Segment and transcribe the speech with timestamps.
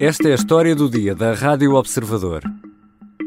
[0.00, 2.42] Esta é a história do dia da Rádio Observador.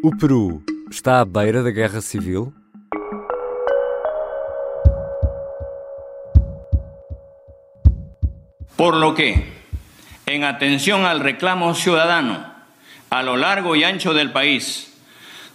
[0.03, 2.53] O Peru está à beira da guerra civil?
[8.75, 9.45] Por lo que,
[10.25, 12.45] en atención al reclamo ciudadano
[13.09, 14.93] a lo largo y ancho del país,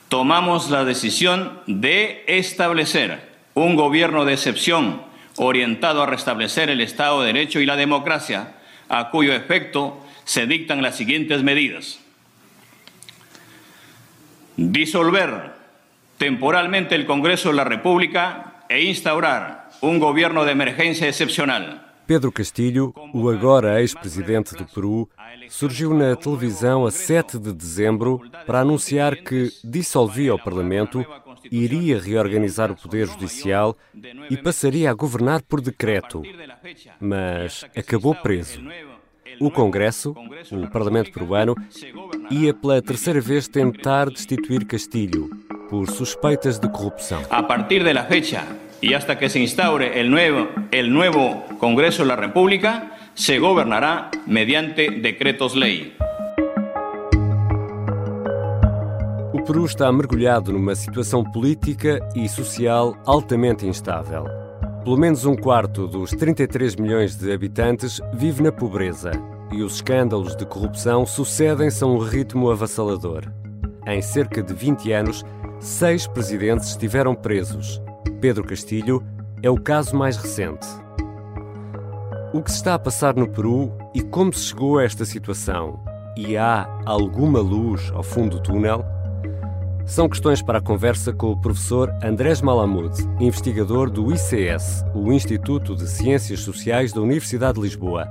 [0.08, 5.02] tomamos la decisión de establecer un gobierno de excepción
[5.36, 8.54] orientado a restablecer el Estado de Derecho y la democracia,
[8.88, 12.00] a cuyo efecto se dictan las siguientes medidas.
[14.56, 15.52] Disolver
[16.18, 21.92] temporalmente el Congreso de la República e instaurar un gobierno de emergencia excepcional.
[22.06, 25.08] Pedro Castilho, o agora ex-presidente do Peru,
[25.48, 31.04] surgiu na televisão a 7 de dezembro para anunciar que dissolvia o Parlamento,
[31.50, 33.76] iria reorganizar o Poder Judicial
[34.30, 36.22] e passaria a governar por decreto.
[37.00, 38.60] Mas acabou preso.
[39.42, 40.14] O Congresso,
[40.52, 41.56] o Parlamento peruano,
[42.30, 45.30] ia pela terceira vez tentar destituir Castilho
[45.68, 47.20] por suspeitas de corrupção.
[47.28, 48.44] A partir de la fecha
[48.80, 54.12] y hasta que se instaure el nuevo, el nuevo Congreso de la República, se gobernará
[54.28, 55.92] mediante decretos ley.
[59.32, 64.24] O Peru está mergulhado numa situação política e social altamente instável.
[64.84, 70.34] Pelo menos um quarto dos 33 milhões de habitantes vive na pobreza e os escândalos
[70.34, 73.24] de corrupção sucedem-se a um ritmo avassalador.
[73.86, 75.24] Em cerca de 20 anos,
[75.60, 77.80] seis presidentes estiveram presos.
[78.20, 79.02] Pedro Castilho
[79.42, 80.66] é o caso mais recente.
[82.32, 85.78] O que se está a passar no Peru e como se chegou a esta situação?
[86.16, 88.84] E há alguma luz ao fundo do túnel?
[89.84, 95.74] São questões para a conversa com o professor Andrés Malamud, investigador do ICS, o Instituto
[95.74, 98.08] de Ciências Sociais da Universidade de Lisboa,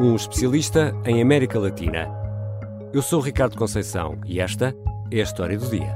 [0.00, 2.08] um especialista em América Latina.
[2.90, 4.74] Eu sou Ricardo Conceição e esta
[5.12, 5.94] é a história do dia.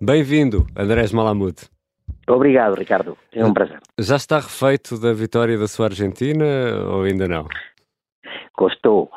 [0.00, 1.54] Bem-vindo, Andrés Malamud.
[2.28, 3.16] Obrigado, Ricardo.
[3.32, 3.78] É um prazer.
[3.96, 6.44] Já está refeito da vitória da sua Argentina
[6.88, 7.46] ou ainda não?
[8.54, 9.08] Custou,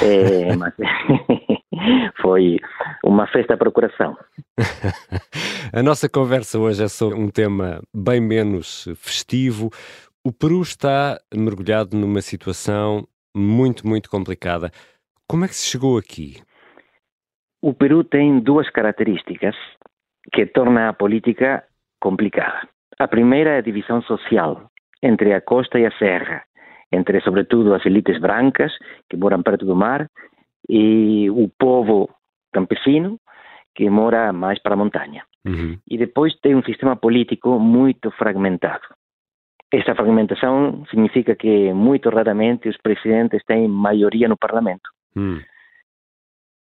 [0.00, 0.72] é, mas
[2.22, 2.58] foi
[3.04, 4.16] uma festa para o coração.
[5.72, 9.70] A nossa conversa hoje é sobre um tema bem menos festivo.
[10.24, 14.70] O Peru está mergulhado numa situação muito, muito complicada.
[15.28, 16.42] Como é que se chegou aqui?
[17.62, 19.56] O Peru tem duas características
[20.32, 21.64] que torna a política
[22.00, 22.68] complicada.
[22.98, 24.70] A primeira é a divisão social
[25.02, 26.44] entre a costa e a serra,
[26.92, 28.72] entre sobretudo as elites brancas
[29.08, 30.06] que moram perto do mar
[30.68, 32.10] e o povo
[32.52, 33.18] campesino
[33.74, 35.24] que mora mais para a montanha.
[35.44, 35.78] Uhum.
[35.88, 38.84] E depois tem um sistema político muito fragmentado.
[39.72, 44.90] Esta fragmentação significa que muito raramente os presidentes têm maioria no parlamento.
[45.16, 45.40] Hum.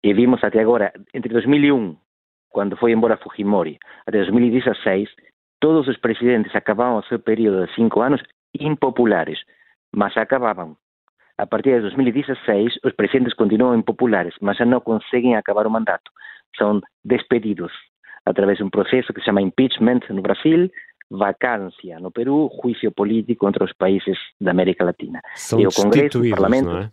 [0.02, 1.96] E vimos até agora, entre 2001,
[2.48, 5.10] quando foi embora Fujimori, até 2016,
[5.60, 8.22] todos os presidentes acabavam o seu período de cinco anos
[8.58, 9.40] impopulares,
[9.94, 10.76] mas acabavam.
[11.38, 16.10] A partir de 2016, os presidentes continuam impopulares, mas já não conseguem acabar o mandato.
[16.56, 17.72] São despedidos
[18.26, 20.70] através de um processo que se chama impeachment no Brasil,
[21.10, 25.20] vacância no Peru, juízo político contra os países da América Latina.
[25.34, 26.90] São e o Congresso, o Parlamento, é?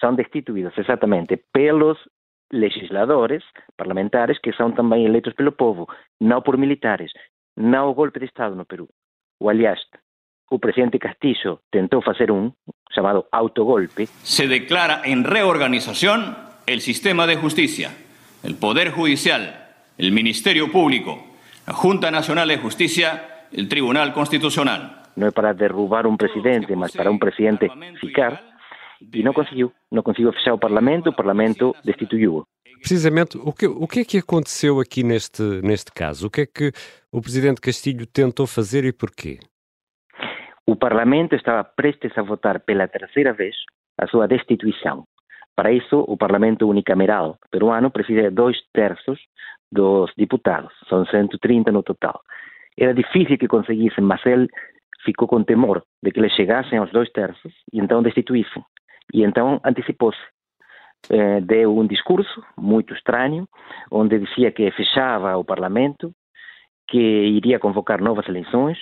[0.00, 1.98] são destituídos exatamente pelos
[2.52, 3.42] legisladores
[3.76, 5.86] parlamentares que são também eleitos pelo povo,
[6.20, 7.12] não por militares.
[7.56, 8.88] Não o golpe de Estado no Peru.
[9.40, 9.80] O aliás,
[10.52, 12.52] o presidente Castillo tentou fazer um
[12.94, 16.36] chamado autogolpe, Se declara en reorganización
[16.66, 17.90] el sistema de justicia,
[18.42, 19.42] el Poder Judicial,
[19.96, 21.18] el Ministerio Público,
[21.66, 25.02] la Junta Nacional de Justicia, el Tribunal Constitucional.
[25.16, 27.68] não é para derrubar um presidente, mas para um presidente
[28.00, 28.42] ficar,
[29.12, 29.72] e não conseguiu.
[29.90, 32.44] Não conseguiu fechar o parlamento, o parlamento destituiu-o.
[32.78, 36.26] Precisamente, o que, o que é que aconteceu aqui neste, neste caso?
[36.26, 36.72] O que é que
[37.12, 39.38] o presidente Castilho tentou fazer e porquê?
[40.66, 43.56] O Parlamento estava prestes a votar pela terceira vez
[43.98, 45.04] a sua destituição.
[45.56, 49.18] Para isso, o Parlamento unicameral peruano precisa de dois terços
[49.70, 52.20] dos deputados, são 130 no total.
[52.78, 54.48] Era difícil que conseguissem, mas ele
[55.04, 58.62] ficou com temor de que eles chegassem aos dois terços e então destituíssem.
[59.12, 60.20] E então antecipou-se.
[61.10, 63.48] Eh, deu um discurso muito estranho,
[63.90, 66.12] onde dizia que fechava o Parlamento,
[66.88, 68.78] que iria convocar novas eleições,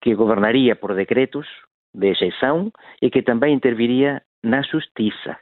[0.00, 1.46] que governaria por decretos
[1.94, 2.70] de exceção
[3.02, 5.36] e que também interviria na justiça.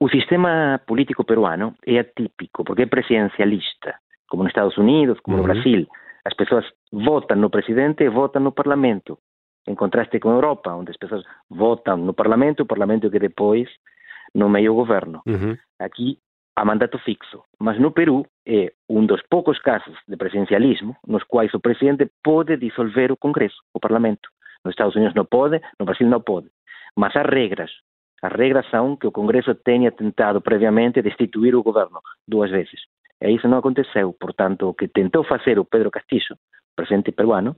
[0.00, 3.94] O sistema político peruano é atípico porque é presidencialista,
[4.28, 5.48] como nos Estados Unidos, como no Uhum.
[5.52, 5.86] Brasil.
[6.24, 9.18] As pessoas votam no presidente e votam no parlamento.
[9.68, 13.68] em contraste com a Europa, onde as pessoas votam no Parlamento, o Parlamento que depois
[14.34, 15.20] nomeia o governo.
[15.26, 15.54] Uhum.
[15.78, 16.18] Aqui
[16.56, 17.42] há mandato fixo.
[17.58, 22.56] Mas no Peru é um dos poucos casos de presidencialismo nos quais o presidente pode
[22.56, 24.28] dissolver o Congresso, o Parlamento.
[24.64, 26.48] Nos Estados Unidos não pode, no Brasil não pode.
[26.96, 27.70] Mas há regras.
[28.22, 32.80] As regras são que o Congresso tenha tentado previamente destituir o governo duas vezes.
[33.22, 34.12] E isso não aconteceu.
[34.12, 36.36] Portanto, o que tentou fazer o Pedro Castillo,
[36.76, 37.56] presidente peruano,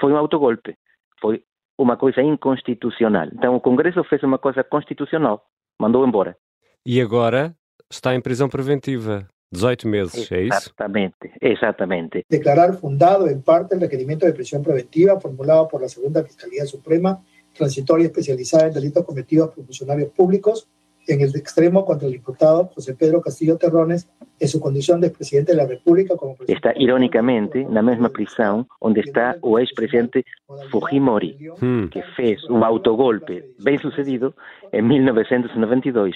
[0.00, 0.76] foi um autogolpe.
[1.20, 1.42] Foi
[1.78, 3.28] uma coisa inconstitucional.
[3.32, 5.44] Então, o Congresso fez uma coisa constitucional,
[5.78, 6.36] mandou embora.
[6.84, 7.54] E agora
[7.90, 9.26] está em prisão preventiva.
[9.52, 10.70] 18 meses, é isso?
[10.70, 12.24] Exatamente, exatamente.
[12.30, 17.20] Declarar fundado en parte el requerimiento de prisión preventiva formulado por la Segunda Fiscalía Suprema,
[17.52, 20.68] transitoria especializada en delitos cometidos por funcionarios públicos,
[21.08, 24.08] en el extremo contra el diputado José Pedro Castillo Terrones
[24.38, 26.68] en su condición de expresidente de la República como presidente.
[26.68, 30.24] Está irónicamente na mesma prisão onde está o ex-presidente
[30.70, 31.88] Fujimori, hmm.
[31.88, 34.34] que fez um autogolpe bem sucedido
[34.72, 36.14] em 1992,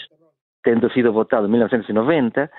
[0.65, 2.51] tendo sido votado em 1990,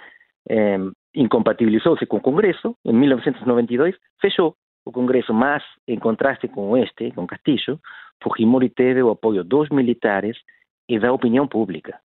[0.49, 0.77] eh,
[1.15, 4.55] incompatibilizou-se com o Congresso, em 1992 fechou
[4.85, 7.79] o Congresso, mas em contraste com este, com Castillo,
[8.23, 10.37] Fujimori teve o apoio dos militares
[10.87, 11.99] e da opinião pública.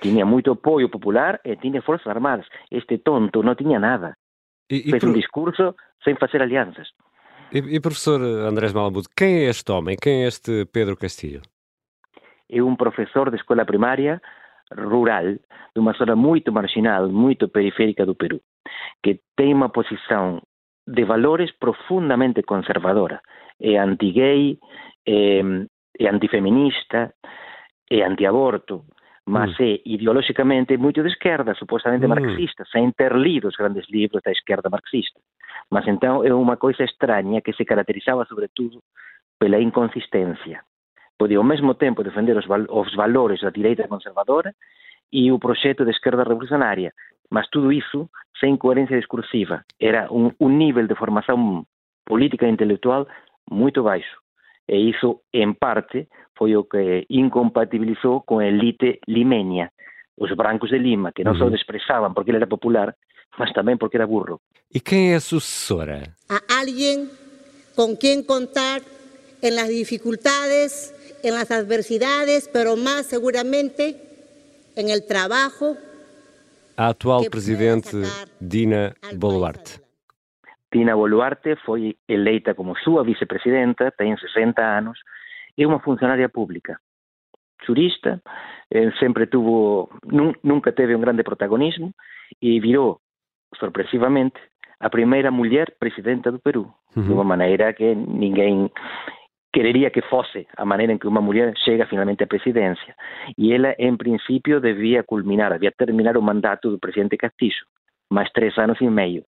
[0.00, 2.46] Tinha muito apoio popular e tinha forças armadas.
[2.70, 4.14] Este tonto não tinha nada.
[4.70, 5.08] E, e Fez por...
[5.08, 5.74] um discurso
[6.04, 6.88] sem fazer alianças.
[7.50, 9.96] E, e professor Andrés Malamud, quem é este homem?
[10.00, 11.40] Quem é este Pedro Castillo?
[12.50, 14.20] É um professor de escola primária
[14.76, 15.24] rural,
[15.74, 18.40] de uma zona muito marginal, muito periférica do Peru,
[19.02, 20.40] que tem uma posição
[20.86, 23.20] de valores profundamente conservadora.
[23.60, 24.58] É anti-gay,
[25.06, 25.40] é,
[25.98, 27.12] é antifeminista,
[27.90, 28.84] é anti-aborto,
[29.26, 29.62] mas mm.
[29.62, 32.08] é ideológicamente muito de esquerda, supostamente mm.
[32.08, 35.20] marxista, sem ter lido os grandes livros da esquerda marxista.
[35.70, 38.80] Mas então é uma coisa estranha que se caracterizava sobretudo
[39.38, 40.62] pela inconsistência.
[41.18, 44.54] Podia ao mesmo tempo defender os, val os valores da direita conservadora
[45.12, 46.92] e o projeto de esquerda revolucionária,
[47.30, 49.64] mas tudo isso sem coerência discursiva.
[49.80, 51.64] Era um, um nível de formação
[52.06, 53.06] política e intelectual
[53.50, 54.16] muito baixo.
[54.68, 56.06] E isso, em parte,
[56.36, 59.70] foi o que incompatibilizou com a elite limeña,
[60.16, 61.38] os brancos de Lima, que não uhum.
[61.38, 62.94] só desprezavam porque ele era popular,
[63.38, 64.40] mas também porque era burro.
[64.72, 66.14] E quem é a sucessora?
[66.28, 67.08] A alguém
[67.74, 68.80] com quem contar
[69.42, 70.92] em las dificuldades,
[71.22, 73.96] em las adversidades, pero más seguramente
[74.76, 75.76] en el trabajo.
[76.76, 78.02] A atual presidente
[78.38, 79.80] Dina Boluarte.
[80.70, 84.98] Dina Boluarte foi eleita como sua vicepresidenta, tem 60 anos,
[85.56, 86.78] é uma funcionária pública,
[87.66, 88.22] jurista,
[88.70, 89.88] eh, sempre tuvo,
[90.44, 91.92] nunca teve um grande protagonismo
[92.40, 93.00] e virou,
[93.58, 94.38] sorpresivamente,
[94.78, 97.02] a primeira mulher presidenta do Peru, uhum.
[97.02, 98.70] de uma maneira que ninguém
[99.58, 102.94] quereria que fosse a maneira em que uma mulher chega finalmente à presidência.
[103.36, 107.66] E ela, em princípio, devia culminar, devia terminar o mandato do presidente Castillo,
[108.08, 109.24] mais três anos e meio.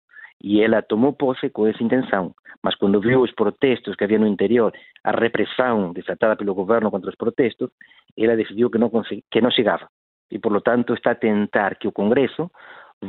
[0.43, 2.33] E ela tomou posse com essa intenção.
[2.63, 4.73] Mas quando viu os protestos que havia no interior,
[5.03, 7.69] a repressão desatada pelo governo contra os protestos,
[8.17, 8.89] ela decidiu que não,
[9.31, 9.87] que não chegava.
[10.31, 12.49] E, por lo tanto, está a tentar que o Congresso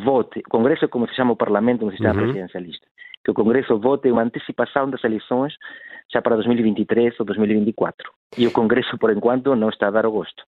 [0.04, 2.24] vote, o Congresso é como se chama o Parlamento no sistema uhum.
[2.24, 2.86] presidencialista,
[3.26, 5.52] que o Congresso vote uma antecipação das eleições
[6.12, 8.08] já para 2023 ou 2024.
[8.38, 10.44] E o Congresso, por enquanto, não está a dar o gosto.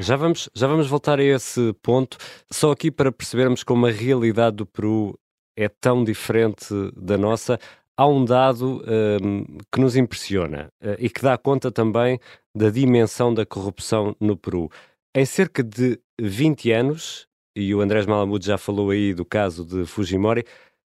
[0.00, 2.16] Já vamos, já vamos voltar a esse ponto,
[2.50, 5.18] só aqui para percebermos como a realidade do Peru
[5.54, 6.66] é tão diferente
[6.96, 7.58] da nossa.
[7.94, 8.82] Há um dado
[9.22, 12.18] um, que nos impressiona uh, e que dá conta também
[12.56, 14.70] da dimensão da corrupção no Peru.
[15.14, 19.84] Em cerca de 20 anos, e o Andrés Malamud já falou aí do caso de
[19.84, 20.44] Fujimori,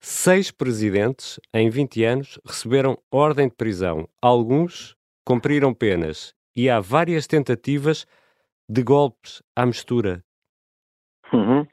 [0.05, 4.05] Seis presidentes, em 20 anos, receberam ordem de prisão.
[4.22, 6.36] Alguns cumpriram penas.
[6.53, 8.05] E há várias tentativas
[8.67, 10.22] de golpes à mistura.
[11.31, 11.65] Uhum.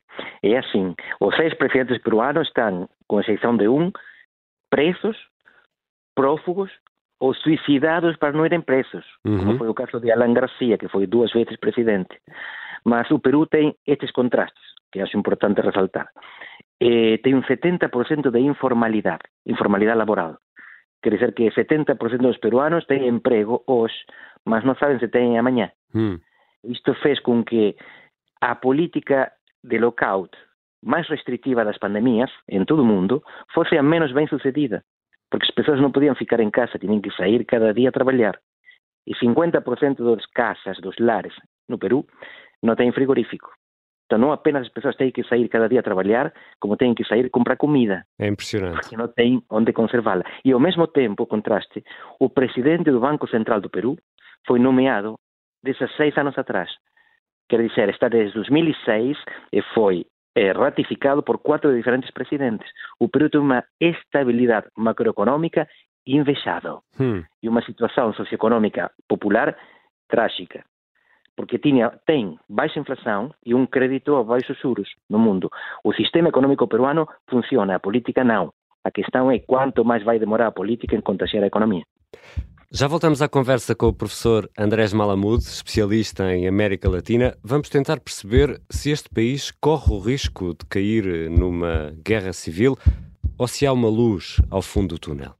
[0.44, 0.94] É assim.
[1.20, 3.90] Os seis presidentes peruanos estão, com exceção de um,
[4.70, 5.16] presos,
[6.14, 6.70] prófugos
[7.18, 9.38] ou suicidados para não irem presos, uhum.
[9.38, 12.16] como foi o caso de Alan Garcia, que foi duas vezes presidente.
[12.84, 16.08] Mas o Peru tem estes contrastes, que acho importante ressaltar
[16.80, 20.38] eh, un 70% de informalidade, informalidade laboral.
[21.02, 23.96] Quer dizer que 70% dos peruanos ten emprego hoxe,
[24.44, 25.72] mas non saben se ten amanhã.
[25.92, 26.20] Mm.
[26.72, 27.76] Isto fez con que
[28.40, 30.32] a política de lockout
[30.80, 33.20] máis restrictiva das pandemias en todo o mundo
[33.52, 34.80] fose a menos ben sucedida,
[35.28, 38.40] porque as persoas non podían ficar en casa, tiñen que sair cada día a traballar.
[39.04, 41.36] E 50% das casas, dos lares
[41.68, 42.08] no Perú,
[42.64, 43.52] non ten frigorífico.
[44.10, 47.04] Então, não apenas as pessoas têm que sair cada dia a trabalhar, como têm que
[47.04, 48.04] sair comprar comida.
[48.18, 48.80] É impressionante.
[48.80, 50.24] Porque não têm onde conservá-la.
[50.44, 51.84] E, ao mesmo tempo, contraste,
[52.18, 53.96] o presidente do Banco Central do Peru
[54.44, 55.14] foi nomeado
[55.62, 56.68] 16 anos atrás.
[57.48, 59.16] Quer dizer, está desde 2006
[59.52, 62.68] e foi é, ratificado por quatro diferentes presidentes.
[62.98, 65.68] O Peru tem uma estabilidade macroeconômica
[66.04, 67.22] invejável hum.
[67.40, 69.56] e uma situação socioeconômica popular
[70.08, 70.64] trágica
[71.36, 75.50] porque tinha, tem baixa inflação e um crédito a baixos juros no mundo.
[75.84, 78.52] O sistema econômico peruano funciona, a política não.
[78.84, 81.82] A questão é quanto mais vai demorar a política em contagiar a economia.
[82.72, 87.36] Já voltamos à conversa com o professor Andrés Malamud, especialista em América Latina.
[87.42, 92.78] Vamos tentar perceber se este país corre o risco de cair numa guerra civil
[93.36, 95.39] ou se há uma luz ao fundo do túnel.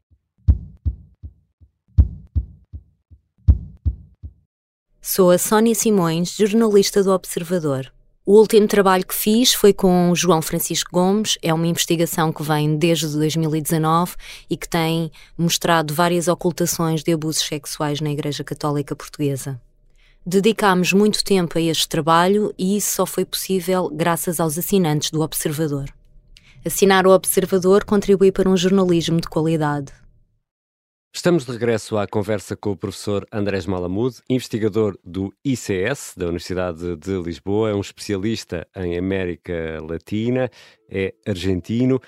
[5.13, 7.93] Sou a Sónia Simões, jornalista do Observador.
[8.25, 12.45] O último trabalho que fiz foi com o João Francisco Gomes, é uma investigação que
[12.45, 14.15] vem desde 2019
[14.49, 19.61] e que tem mostrado várias ocultações de abusos sexuais na Igreja Católica Portuguesa.
[20.25, 25.23] Dedicámos muito tempo a este trabalho e isso só foi possível graças aos assinantes do
[25.23, 25.87] Observador.
[26.65, 29.93] Assinar o Observador contribui para um jornalismo de qualidade.
[31.13, 36.97] Estamos de regresso à conversa com o professor Andrés Malamud, investigador do ICS, da Universidade
[36.97, 40.49] de Lisboa, é um especialista em América Latina,
[40.89, 42.01] é argentino.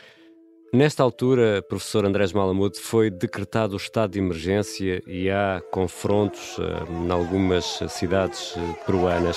[0.73, 6.63] Nesta altura, professor Andrés Malamud, foi decretado o estado de emergência e há confrontos uh,
[6.89, 9.37] em algumas cidades uh, peruanas.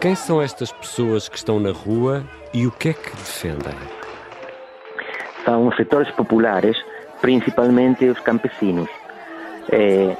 [0.00, 4.05] Quem são estas pessoas que estão na rua e o que é que defendem?
[5.46, 6.76] São os setores populares,
[7.20, 8.90] principalmente os campesinos.
[9.70, 10.16] É,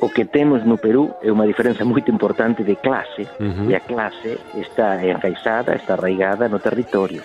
[0.00, 3.70] o que temos no Peru é uma diferença muito importante de classe, uhum.
[3.70, 7.22] e a classe está enraizada, está arraigada no território.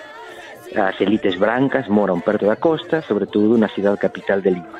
[0.75, 4.79] As elites brancas moram perto da costa, sobretudo na cidade capital de Lima.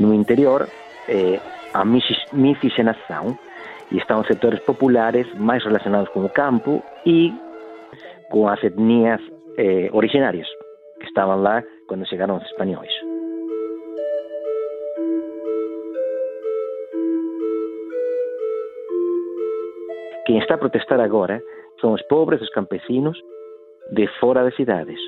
[0.00, 0.66] No interior,
[1.08, 1.38] é,
[1.72, 3.38] a miscigenação,
[3.92, 7.32] e estão os setores populares mais relacionados com o campo e
[8.30, 9.20] com as etnias
[9.58, 10.46] eh, originárias
[11.00, 12.92] que estaban lá cando chegaron os españois.
[20.26, 21.42] Quem está a protestar agora
[21.80, 23.18] son os pobres, os campesinos
[23.90, 25.00] de fora das cidades.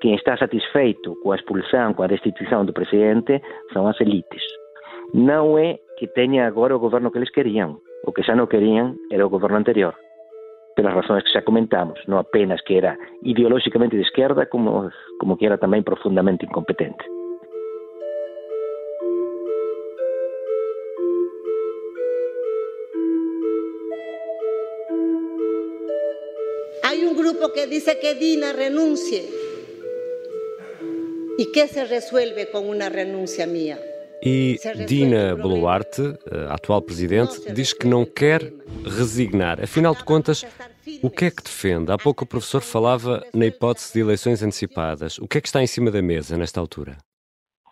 [0.00, 3.42] Quem está satisfeito coa expulsão, coa destituição do presidente
[3.74, 4.42] são as elites.
[5.12, 7.80] Não é que tenha agora o governo que eles queriam.
[8.06, 9.94] O que já não queriam era o governo anterior
[10.78, 15.44] pelas razões que já comentamos, não apenas que era ideologicamente de esquerda, como, como que
[15.44, 17.04] era também profundamente incompetente.
[26.84, 29.22] Há um grupo que diz que Dina renuncie.
[31.38, 33.78] ¿Y qué se resuelve con una renuncia mía?
[34.20, 38.52] E Dina Boluarte, a atual presidente, diz que não quer
[38.84, 39.62] resignar.
[39.62, 40.44] Afinal de contas,
[41.02, 41.92] o que é que defende?
[41.92, 45.18] Há pouco o professor falava na hipótese de eleições antecipadas.
[45.18, 46.96] O que é que está em cima da mesa nesta altura?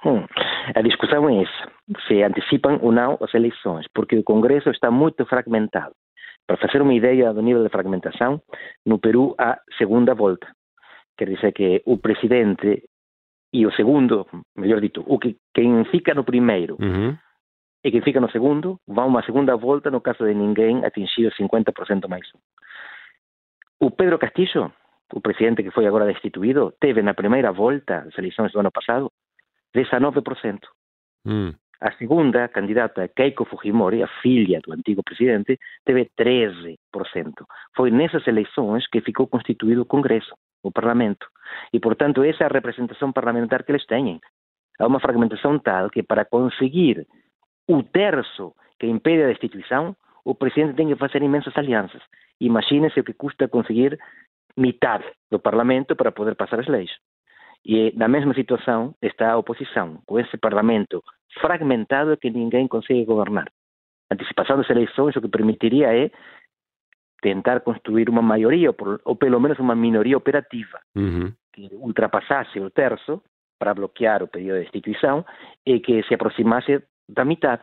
[0.05, 0.25] Hum,
[0.75, 1.73] a discussão é essa:
[2.07, 5.95] se antecipam ou não as eleições, porque o Congresso está muito fragmentado.
[6.47, 8.41] Para fazer uma ideia do nível de fragmentação,
[8.85, 10.47] no Peru há segunda volta.
[11.19, 12.85] Quer dizer que o presidente
[13.53, 17.17] e o segundo, mellor dito, o que quen fica no primeiro uhum.
[17.83, 21.35] e quen fica no segundo, va unha segunda volta no caso de ninguén atingir o
[21.35, 22.41] 50% máis un.
[23.81, 24.73] O Pedro Castillo,
[25.13, 29.13] o presidente que foi agora destituído, teve na primeira volta das eleições do ano pasado
[29.75, 30.61] 19%.
[31.27, 31.55] Mm.
[31.79, 36.79] A segunda candidata, Keiko Fujimori, a filha do antigo presidente, teve 13%.
[37.77, 41.27] Foi nessas eleições que ficou constituído o Congresso o Parlamento.
[41.73, 44.21] E, portanto, essa é a representação parlamentar que eles têm.
[44.79, 47.07] Há uma fragmentação tal que, para conseguir
[47.69, 52.03] o terço que impede a destituição, o presidente tem que fazer imensas alianças.
[52.41, 53.97] Imagine-se o que custa conseguir
[54.57, 56.91] metade do Parlamento para poder passar as leis.
[57.65, 61.03] E na mesma situação está a oposição, com esse Parlamento
[61.41, 63.49] fragmentado que ninguém consegue governar.
[64.11, 66.11] A antecipação das eleições o que permitiria é
[67.23, 71.33] tentar construir uma maioria, ou pelo menos uma minoria operativa, uhum.
[71.53, 73.23] que ultrapassasse o terço
[73.59, 75.25] para bloquear o pedido de destituição
[75.65, 77.63] e que se aproximasse da metade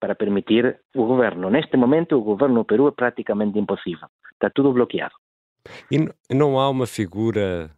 [0.00, 1.50] para permitir o governo.
[1.50, 4.08] Neste momento, o governo no Peru é praticamente impossível.
[4.32, 5.14] Está tudo bloqueado.
[5.92, 5.98] E
[6.34, 7.70] não há uma figura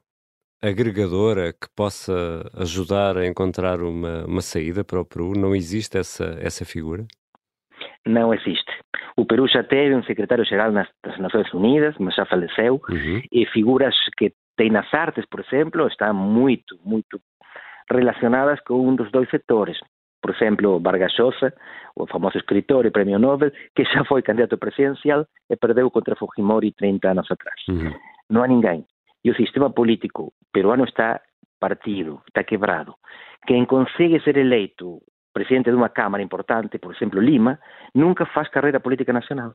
[0.62, 5.32] agregadora que possa ajudar a encontrar uma, uma saída para o Peru?
[5.36, 7.04] Não existe essa, essa figura?
[8.06, 8.72] não existe.
[9.16, 13.22] O Peru já teve um secretário-geral das Nações Unidas, mas já faleceu, uhum.
[13.30, 17.20] e figuras que tem nas artes, por exemplo, estão muito, muito
[17.90, 19.78] relacionadas com um dos dois setores.
[20.22, 21.52] Por exemplo, Vargas Llosa,
[21.96, 26.72] o famoso escritor e prêmio Nobel, que já foi candidato presidencial e perdeu contra Fujimori
[26.72, 27.60] 30 anos atrás.
[27.68, 27.92] Uhum.
[28.30, 28.86] Não há ninguém.
[29.24, 31.20] E o sistema político peruano está
[31.60, 32.94] partido, está quebrado.
[33.46, 35.00] Quem consegue ser eleito
[35.32, 37.58] presidente de uma Câmara importante, por exemplo, Lima,
[37.94, 39.54] nunca faz carreira política nacional.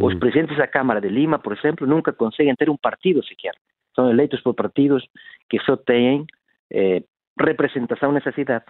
[0.00, 0.20] Os uhum.
[0.20, 3.54] presidentes da Câmara de Lima, por exemplo, nunca conseguem ter um partido sequer.
[3.94, 5.04] São eleitos por partidos
[5.50, 6.24] que só têm
[6.72, 7.02] eh,
[7.38, 8.64] representação nessa cidade.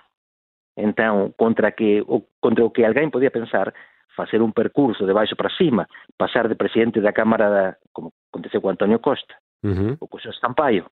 [0.81, 2.05] Então, contra, que,
[2.41, 3.75] contra o que alguém podia pensar,
[4.17, 8.61] fazer um percurso de baixo para cima, passar de presidente da Câmara, da, como aconteceu
[8.61, 9.97] com António Costa, uhum.
[10.01, 10.87] ou com o José Sampaio,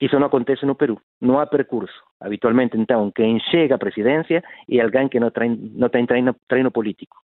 [0.00, 1.00] isso não acontece no Peru.
[1.20, 1.94] Não há percurso.
[2.20, 7.16] Habitualmente, então, quem chega à presidência é alguém que não tem treino, treino político,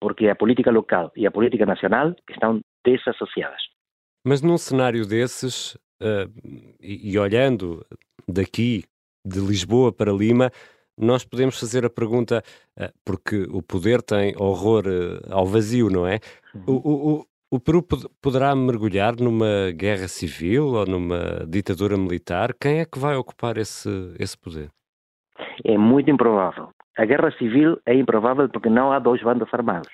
[0.00, 3.62] porque a política local e a política nacional estão desassociadas.
[4.26, 6.28] Mas num cenário desses, uh,
[6.80, 7.86] e, e olhando
[8.28, 8.82] daqui
[9.24, 10.50] de Lisboa para Lima,
[10.98, 12.42] nós podemos fazer a pergunta,
[12.78, 16.20] uh, porque o poder tem horror uh, ao vazio, não é?
[16.54, 16.62] Uhum.
[16.66, 17.82] O, o, o Peru
[18.20, 22.52] poderá mergulhar numa guerra civil ou numa ditadura militar?
[22.60, 24.70] Quem é que vai ocupar esse, esse poder?
[25.64, 26.70] É muito improvável.
[26.98, 29.90] A guerra civil é improvável porque não há dois bandos armados.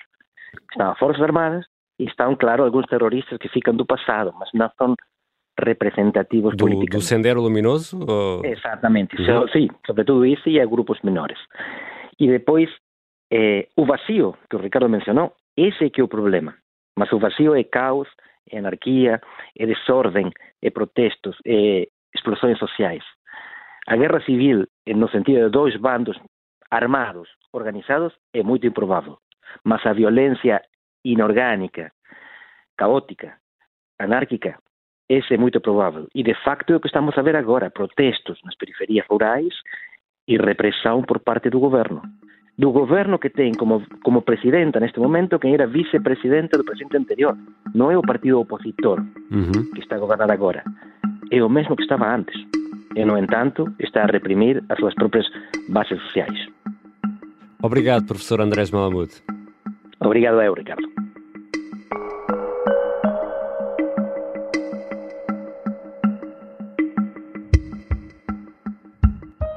[0.71, 1.65] Estão as Forças Armadas
[1.99, 4.95] e estão, claro, alguns terroristas que ficam do passado, mas não são
[5.59, 6.99] representativos do, políticos.
[6.99, 7.99] Do Sendero Luminoso?
[8.07, 8.45] Ou...
[8.45, 9.47] Exatamente, uhum.
[9.49, 11.37] sim, sobretudo isso e a grupos menores.
[12.19, 12.69] E depois,
[13.31, 16.55] eh, o vazio que o Ricardo mencionou, esse é que é o problema.
[16.97, 18.07] Mas o vazio é caos,
[18.49, 19.21] é anarquia,
[19.57, 20.29] é desordem,
[20.61, 23.03] é protestos, é explosões sociais.
[23.87, 26.17] A guerra civil, no sentido de dois bandos
[26.69, 29.17] armados, organizados, é muito improvável.
[29.63, 30.61] Mas a violência
[31.03, 31.91] inorgânica,
[32.77, 33.37] caótica,
[33.99, 34.57] anárquica,
[35.11, 36.07] esse é muito provável.
[36.15, 39.53] E, de facto, é o que estamos a ver agora: protestos nas periferias rurais
[40.25, 42.01] e repressão por parte do governo.
[42.57, 47.37] Do governo que tem como, como presidenta neste momento quem era vice-presidenta do presidente anterior.
[47.73, 48.99] Não é o partido opositor
[49.31, 49.71] uhum.
[49.73, 50.63] que está a governar agora.
[51.29, 52.39] É o mesmo que estava antes.
[52.95, 55.25] E, no entanto, está a reprimir as suas próprias
[55.69, 56.47] bases sociais.
[57.63, 59.11] Obrigado, professor Andrés Malamud.
[59.99, 61.10] Obrigado eu, Ricardo.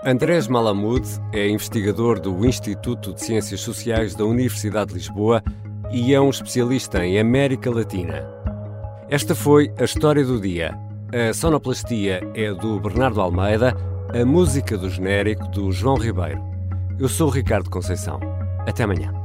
[0.06, 5.42] Andrés Malamud é investigador do Instituto de Ciências Sociais da Universidade de Lisboa
[5.90, 8.22] e é um especialista em América Latina.
[9.08, 10.78] Esta foi a história do dia.
[11.10, 13.74] A sonoplastia é do Bernardo Almeida,
[14.12, 16.42] a música do genérico do João Ribeiro.
[16.98, 18.20] Eu sou Ricardo Conceição.
[18.66, 19.23] Até amanhã.